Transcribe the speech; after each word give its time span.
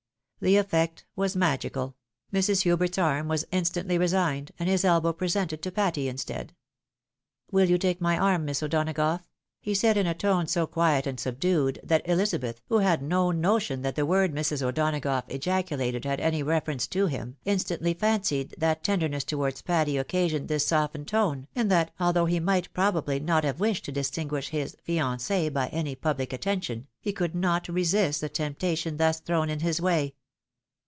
The 0.43 0.57
effect 0.57 1.05
was 1.15 1.35
magical; 1.35 1.95
Mrs. 2.33 2.63
Plubert's 2.63 2.97
arm 2.97 3.27
was 3.27 3.45
instantly 3.51 3.99
resigned, 3.99 4.51
and 4.57 4.67
his 4.67 4.83
elbow 4.83 5.13
presented 5.13 5.61
to 5.61 5.71
Patty 5.71 6.07
instead." 6.07 6.55
WiU 7.53 7.67
you 7.67 7.77
take 7.77 8.01
my 8.01 8.17
arm. 8.17 8.45
Miss 8.45 8.63
O'Donagough!" 8.63 9.19
he 9.61 9.75
said, 9.75 9.97
in 9.97 10.07
a 10.07 10.15
tone 10.15 10.47
so 10.47 10.65
quiet 10.65 11.05
and 11.05 11.19
subdued, 11.19 11.79
that 11.83 12.03
Ehzabeth, 12.07 12.57
who 12.69 12.79
had 12.79 13.03
no 13.03 13.29
notion 13.29 13.83
that 13.83 13.95
the 13.95 14.03
word 14.03 14.33
Mrs. 14.33 14.63
O'Donagough 14.63 15.29
ejaculated 15.29 16.05
hadany 16.05 16.43
reference 16.43 16.87
to 16.87 17.05
him, 17.05 17.37
instantly 17.45 17.93
fancied 17.93 18.55
that 18.57 18.83
tenderness 18.83 19.23
towards 19.23 19.61
Patty 19.61 19.95
occasioned 19.95 20.47
this 20.47 20.65
softened 20.65 21.07
tone, 21.07 21.45
and 21.53 21.69
that, 21.69 21.91
although 21.99 22.25
he 22.25 22.39
might 22.39 22.73
probably 22.73 23.19
not 23.19 23.43
have 23.43 23.59
wished 23.59 23.85
to 23.85 23.91
distinguish 23.91 24.49
his 24.49 24.75
Jinacee 24.87 25.53
by 25.53 25.67
any 25.67 25.93
public 25.93 26.33
attention, 26.33 26.87
he 26.99 27.13
could 27.13 27.35
not 27.35 27.67
resist 27.67 28.21
the 28.21 28.27
temptation 28.29 28.97
thus 28.97 29.19
thrown 29.19 29.47
in 29.47 29.59
his 29.59 29.79
way. 29.79 30.15